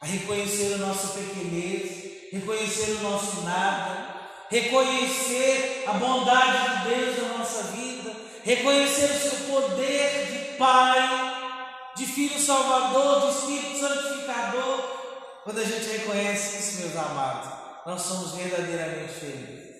a 0.00 0.06
reconhecer 0.06 0.74
a 0.74 0.78
nossa 0.78 1.08
pequenez, 1.08 2.32
reconhecer 2.32 2.92
o 2.92 3.02
nosso 3.02 3.42
nada, 3.42 4.15
reconhecer 4.50 5.84
a 5.86 5.92
bondade 5.92 6.88
de 6.88 6.94
Deus 6.94 7.18
na 7.22 7.38
nossa 7.38 7.62
vida, 7.64 8.12
reconhecer 8.44 9.04
o 9.04 9.20
seu 9.20 9.54
poder 9.54 10.26
de 10.26 10.56
Pai, 10.56 11.92
de 11.96 12.06
Filho 12.06 12.38
Salvador, 12.38 13.22
de 13.22 13.38
Espírito 13.38 13.78
Santificador. 13.78 14.96
Quando 15.44 15.60
a 15.60 15.64
gente 15.64 15.86
reconhece 15.86 16.58
isso, 16.58 16.80
meus 16.82 16.96
amados, 16.96 17.48
nós 17.86 18.02
somos 18.02 18.32
verdadeiramente 18.32 19.12
felizes. 19.12 19.76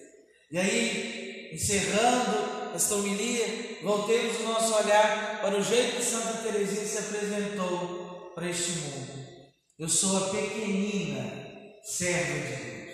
E 0.51 0.59
aí, 0.59 1.51
encerrando 1.53 2.73
esta 2.75 2.95
homilia, 2.95 3.79
voltemos 3.83 4.39
o 4.41 4.45
nosso 4.45 4.75
olhar 4.75 5.41
para 5.41 5.57
o 5.57 5.63
jeito 5.63 5.97
que 5.97 6.03
Santa 6.03 6.35
Teresinha 6.43 6.87
se 6.87 6.99
apresentou 6.99 8.33
para 8.35 8.49
este 8.49 8.73
mundo. 8.73 9.27
Eu 9.79 9.89
sou 9.89 10.17
a 10.17 10.31
pequenina 10.31 11.47
serva 11.83 12.33
de 12.33 12.57
Deus. 12.57 12.86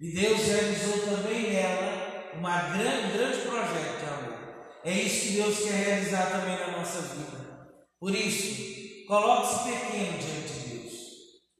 E 0.00 0.12
Deus 0.12 0.38
realizou 0.42 0.98
também 1.00 1.54
nela 1.54 2.32
uma 2.34 2.68
grande, 2.68 3.06
um 3.06 3.18
grande 3.18 3.38
projeto 3.38 3.98
de 3.98 4.06
amor. 4.06 4.38
É 4.84 4.92
isso 4.92 5.26
que 5.26 5.32
Deus 5.42 5.58
quer 5.58 5.72
realizar 5.72 6.30
também 6.30 6.56
na 6.56 6.78
nossa 6.78 7.02
vida. 7.02 7.68
Por 7.98 8.14
isso, 8.14 9.06
coloque-se 9.08 9.64
pequeno 9.64 10.18
diante 10.18 10.52
de 10.52 10.68
Deus, 10.68 10.94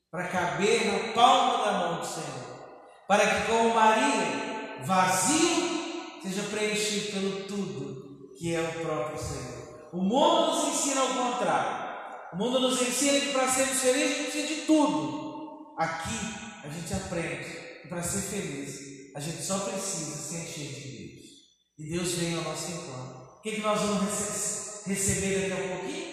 para 0.09 0.29
caber 0.29 0.87
na 0.87 1.13
palma 1.13 1.65
da 1.65 1.73
mão 1.73 1.99
do 1.99 2.07
Senhor, 2.07 2.79
para 3.09 3.27
que, 3.27 3.47
como 3.49 3.75
Maria, 3.75 4.85
vazio, 4.85 6.21
seja 6.23 6.43
preenchido 6.45 7.13
pelo 7.13 7.43
tudo 7.43 8.37
que 8.39 8.55
é 8.55 8.61
o 8.61 8.81
próprio 8.87 9.19
Senhor. 9.19 9.91
O 9.93 9.97
mundo 9.97 10.47
nos 10.47 10.69
ensina 10.69 11.01
ao 11.01 11.09
contrário. 11.09 11.89
O 12.35 12.37
mundo 12.37 12.61
nos 12.61 12.81
ensina 12.81 13.19
que 13.19 13.33
para 13.33 13.49
sermos 13.49 13.81
felizes 13.81 14.13
a 14.13 14.15
gente 14.15 14.31
precisa 14.31 14.47
de 14.47 14.61
tudo. 14.61 15.75
Aqui 15.77 16.19
a 16.63 16.69
gente 16.69 16.95
aprende 16.95 17.68
para 17.89 18.03
ser 18.03 18.21
feliz 18.21 18.89
a 19.19 19.21
gente 19.21 19.43
só 19.43 19.59
precisa 19.59 20.17
se 20.17 20.37
encher 20.37 20.75
de 20.75 20.99
Deus. 20.99 21.29
E 21.77 21.91
Deus 21.91 22.13
vem 22.13 22.37
ao 22.37 22.45
nosso 22.45 22.71
encontro. 22.71 23.39
O 23.39 23.43
que, 23.43 23.51
que 23.53 23.61
nós 23.61 23.81
vamos 23.81 24.85
receber 24.87 25.49
daqui 25.49 25.63
a 25.63 25.77
pouquinho? 25.77 26.09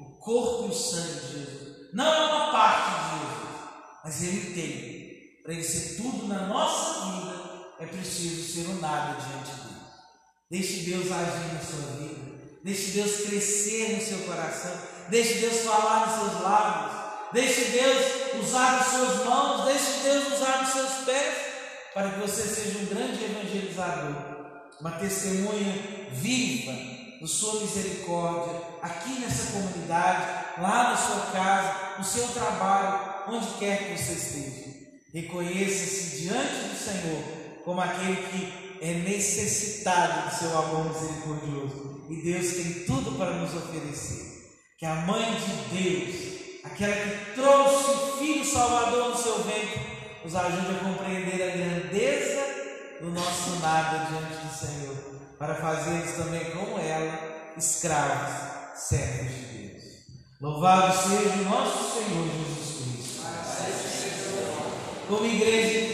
O 0.00 0.18
corpo 0.18 0.66
e 0.66 0.70
o 0.70 0.74
sangue 0.74 1.20
de 1.20 1.32
Jesus. 1.32 1.90
Não 1.94 2.12
é 2.12 2.26
uma 2.26 2.52
parte 2.52 2.90
de 2.90 3.20
Jesus, 3.20 3.70
mas 4.04 4.22
Ele 4.22 4.54
tem. 4.54 5.42
Para 5.42 5.54
Ele 5.54 5.64
ser 5.64 5.96
tudo 5.96 6.26
na 6.26 6.46
nossa 6.46 7.06
vida, 7.06 7.72
é 7.80 7.86
preciso 7.86 8.52
ser 8.52 8.68
um 8.68 8.80
nada 8.80 9.18
diante 9.18 9.50
de 9.50 9.68
Deus. 9.68 9.82
Deixe 10.50 10.90
Deus 10.90 11.10
agir 11.10 11.54
na 11.54 11.60
sua 11.60 11.96
vida. 11.96 12.60
Deixe 12.62 12.90
Deus 12.90 13.16
crescer 13.28 13.96
no 13.96 14.06
seu 14.06 14.18
coração. 14.26 14.78
Deixe 15.08 15.38
Deus 15.38 15.62
falar 15.62 16.06
nos 16.06 16.18
seus 16.18 16.42
lábios. 16.42 17.32
Deixe 17.32 17.64
Deus 17.70 18.21
usar 18.38 18.78
as 18.80 18.86
suas 18.86 19.24
mãos. 19.24 19.64
Deixe 19.66 20.02
Deus 20.02 20.32
usar 20.34 20.62
os 20.62 20.72
seus 20.72 21.04
pés. 21.04 21.34
Para 21.94 22.10
que 22.10 22.20
você 22.20 22.42
seja 22.42 22.78
um 22.78 22.86
grande 22.86 23.24
evangelizador. 23.24 24.14
Uma 24.80 24.92
testemunha 24.92 26.08
viva 26.12 26.72
da 27.20 27.26
sua 27.26 27.60
misericórdia. 27.60 28.60
Aqui 28.82 29.20
nessa 29.20 29.52
comunidade. 29.52 30.60
Lá 30.60 30.90
na 30.90 30.96
sua 30.96 31.26
casa. 31.32 31.98
No 31.98 32.04
seu 32.04 32.28
trabalho. 32.28 33.12
Onde 33.28 33.46
quer 33.58 33.78
que 33.78 33.98
você 33.98 34.12
esteja. 34.12 34.72
Reconheça-se 35.12 36.22
diante 36.22 36.68
do 36.68 36.76
Senhor 36.76 37.42
como 37.64 37.80
aquele 37.80 38.16
que 38.16 38.78
é 38.80 38.94
necessitado 38.94 40.28
do 40.28 40.36
seu 40.36 40.58
amor 40.58 40.92
misericordioso. 40.92 42.06
E 42.10 42.22
Deus 42.22 42.52
tem 42.54 42.84
tudo 42.84 43.16
para 43.16 43.32
nos 43.32 43.54
oferecer. 43.54 44.32
Que 44.78 44.86
a 44.86 44.94
mãe 44.96 45.36
de 45.36 45.76
Deus, 45.76 46.14
aquela 46.64 46.94
que 46.94 47.34
trouxe 47.34 47.90
o 47.90 48.16
Filho 48.18 48.44
Salvador 48.44 49.10
no 49.10 49.16
seu 49.16 49.38
ventre, 49.42 49.80
nos 50.24 50.34
ajude 50.36 50.76
a 50.76 50.84
compreender 50.84 51.42
a 51.42 51.56
grandeza 51.56 52.42
do 53.00 53.10
nosso 53.10 53.58
nada 53.60 54.06
diante 54.06 54.46
do 54.46 54.54
Senhor, 54.54 54.96
para 55.38 55.54
fazermos 55.56 56.12
também 56.12 56.44
como 56.52 56.78
ela, 56.78 57.52
escravos, 57.56 58.32
servos 58.76 59.34
de 59.34 59.44
Deus. 59.44 59.82
Louvado 60.40 60.92
seja 60.96 61.34
o 61.34 61.44
nosso 61.44 61.98
Senhor 61.98 62.28
Jesus 62.28 62.72
Cristo. 62.82 63.22
Como 65.08 65.26
igreja 65.26 65.92